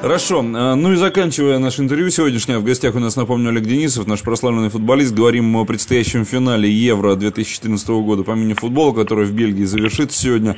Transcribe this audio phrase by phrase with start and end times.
[0.00, 0.42] Хорошо.
[0.54, 4.22] А, ну и заканчивая наше интервью сегодняшнее, в гостях у нас, напомню, Олег Денисов, наш
[4.22, 5.12] прославленный футболист.
[5.12, 10.56] Говорим о предстоящем финале Евро 2014 года по мини-футболу, который в Бельгии завершится сегодня.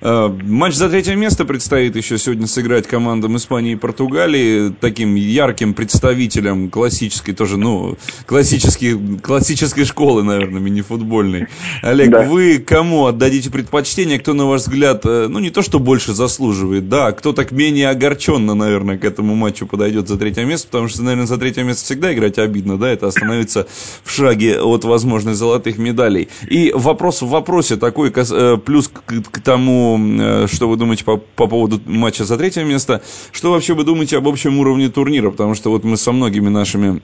[0.00, 4.74] А, матч за третье место предстоит еще сегодня сыграть командам Испании и Португалии.
[4.80, 7.96] Таким ярким представителем классической, тоже, ну,
[8.26, 11.46] классической, классической школы, наверное, мини-футбольной.
[11.82, 12.22] Олег, да.
[12.22, 14.18] вы кому отдадите предпочтение?
[14.18, 17.52] Кто, на ваш взгляд, э, ну, не то, что больше заслуживает, да, а кто так
[17.52, 21.38] менее огорченно, наверное, наверное, к этому матчу подойдет за третье место, потому что, наверное, за
[21.38, 23.66] третье место всегда играть обидно, да, это остановиться
[24.04, 26.28] в шаге от возможных золотых медалей.
[26.48, 31.16] И вопрос в вопросе такой, э, плюс к, к тому, э, что вы думаете по,
[31.16, 33.02] по поводу матча за третье место,
[33.32, 37.02] что вообще вы думаете об общем уровне турнира, потому что вот мы со многими нашими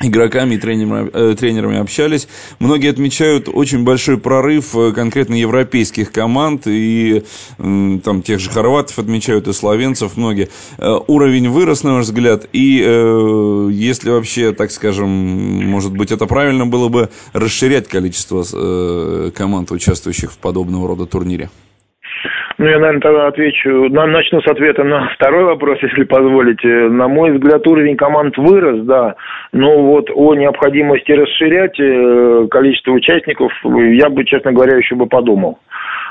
[0.00, 2.28] игроками и тренерами, э, тренерами общались.
[2.58, 7.24] Многие отмечают очень большой прорыв э, конкретно европейских команд и
[7.58, 10.48] э, там тех же хорватов отмечают и словенцев многие.
[10.78, 16.26] Э, уровень вырос, на ваш взгляд, и э, если вообще, так скажем, может быть, это
[16.26, 21.50] правильно было бы расширять количество э, команд, участвующих в подобного рода турнире?
[22.56, 26.68] Ну, я, наверное, тогда отвечу, начну с ответа на второй вопрос, если позволите.
[26.68, 29.16] На мой взгляд, уровень команд вырос, да,
[29.52, 35.58] но вот о необходимости расширять э, количество участников я бы, честно говоря, еще бы подумал.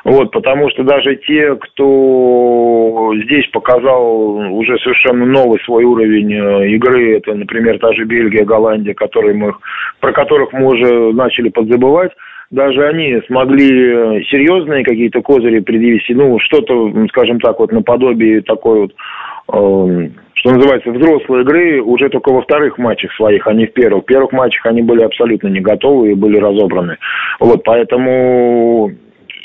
[0.03, 7.17] Вот, потому что даже те, кто здесь показал уже совершенно новый свой уровень э, игры,
[7.17, 9.53] это, например, та же Бельгия, Голландия, которые мы,
[10.01, 12.11] про которых мы уже начали подзабывать,
[12.53, 18.81] даже они смогли э, серьезные какие-то козыри предъявить, ну, что-то, скажем так, вот наподобие такой
[18.81, 23.73] вот, э, что называется, взрослой игры уже только во вторых матчах своих, а не в
[23.73, 24.03] первых.
[24.03, 26.97] В первых матчах они были абсолютно не готовы и были разобраны.
[27.39, 28.91] Вот, поэтому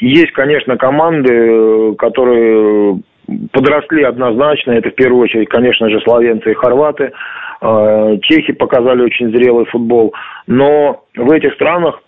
[0.00, 3.00] есть, конечно, команды, которые
[3.52, 4.72] подросли однозначно.
[4.72, 7.12] Это в первую очередь, конечно же, словенцы и хорваты.
[7.62, 10.12] Э, чехи показали очень зрелый футбол.
[10.46, 12.02] Но в этих странах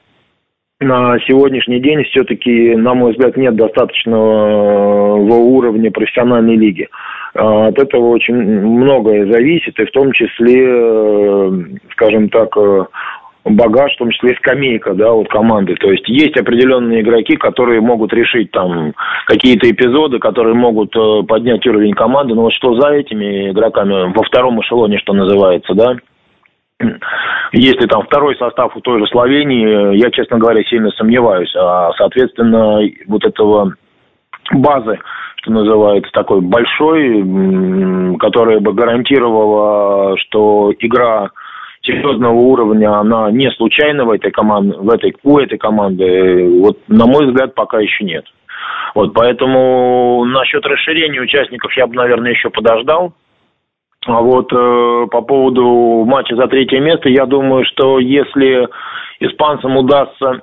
[0.80, 6.88] на сегодняшний день все-таки, на мой взгляд, нет достаточного уровня профессиональной лиги.
[7.34, 11.50] А, от этого очень многое зависит, и в том числе, э,
[11.92, 12.84] скажем так, э,
[13.44, 15.74] багаж, в том числе скамейка, да, вот команды.
[15.76, 18.94] То есть есть определенные игроки, которые могут решить там
[19.26, 22.34] какие-то эпизоды, которые могут э, поднять уровень команды.
[22.34, 25.96] Но вот что за этими игроками во втором эшелоне, что называется, да,
[27.52, 31.54] если там второй состав у той же Словении, я, честно говоря, сильно сомневаюсь.
[31.56, 33.74] А, соответственно, вот этого
[34.52, 34.98] базы,
[35.36, 41.30] что называется, такой большой, которая бы гарантировала, что игра
[41.82, 47.06] серьезного уровня, она не случайна в этой команде, в этой, у этой команды, вот, на
[47.06, 48.24] мой взгляд, пока еще нет.
[48.94, 53.14] Вот, поэтому насчет расширения участников я бы, наверное, еще подождал.
[54.06, 58.66] А вот э, по поводу матча за третье место, я думаю, что если
[59.20, 60.40] испанцам удастся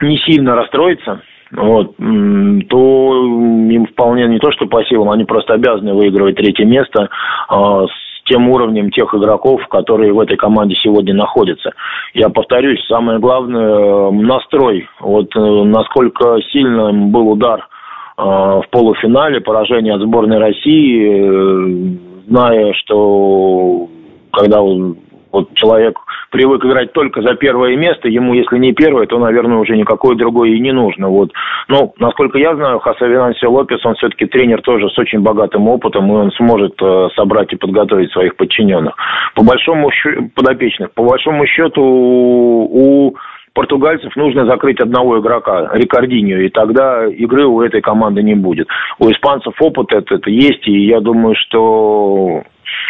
[0.00, 1.22] не сильно расстроиться,
[1.52, 3.24] вот, то
[3.68, 8.24] им вполне не то, что по силам, они просто обязаны выигрывать третье место э, с
[8.24, 11.72] тем уровнем тех игроков, которые в этой команде сегодня находятся.
[12.14, 14.88] Я повторюсь, самое главное э, настрой.
[14.98, 22.72] Вот э, насколько сильным был удар э, в полуфинале, поражение от сборной России э, зная,
[22.74, 23.88] что
[24.32, 25.98] когда вот человек
[26.30, 30.50] привык играть только за первое место, ему, если не первое, то, наверное, уже никакое другое
[30.50, 31.08] и не нужно.
[31.08, 31.30] Вот.
[31.68, 36.10] Но, насколько я знаю, Хосе Винансио Лопес, он все-таки тренер тоже с очень богатым опытом,
[36.10, 38.94] и он сможет э, собрать и подготовить своих подчиненных.
[39.34, 43.14] По большому счету, подопечных, по большому счету, у
[43.52, 48.68] португальцев нужно закрыть одного игрока, Рикардиньо, и тогда игры у этой команды не будет.
[48.98, 52.42] У испанцев опыт этот есть, и я думаю, что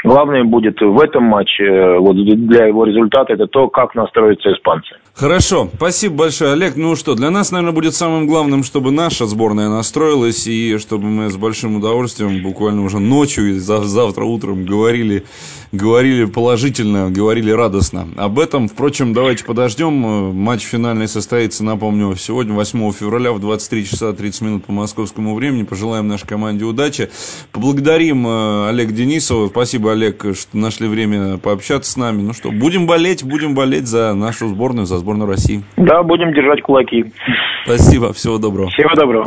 [0.05, 4.97] Главное будет в этом матче, вот для его результата, это то, как настроятся испанцы.
[5.15, 6.75] Хорошо, спасибо большое, Олег.
[6.77, 11.31] Ну что, для нас, наверное, будет самым главным, чтобы наша сборная настроилась, и чтобы мы
[11.31, 15.25] с большим удовольствием буквально уже ночью и завтра утром говорили,
[15.73, 18.07] говорили положительно, говорили радостно.
[18.17, 19.93] Об этом, впрочем, давайте подождем.
[19.93, 25.65] Матч финальный состоится, напомню, сегодня, 8 февраля в 23 часа 30 минут по московскому времени.
[25.65, 27.11] Пожелаем нашей команде удачи.
[27.53, 29.49] Поблагодарим э, Олега Денисова.
[29.49, 32.23] Спасибо, Олег, что нашли время пообщаться с нами.
[32.23, 35.63] Ну что, будем болеть, будем болеть за нашу сборную, за сборную России.
[35.77, 37.13] Да, будем держать кулаки.
[37.65, 38.69] Спасибо, всего доброго.
[38.71, 39.27] Всего доброго.